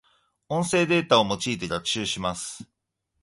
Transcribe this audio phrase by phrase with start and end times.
[0.47, 2.67] 音声データを用いて学習します。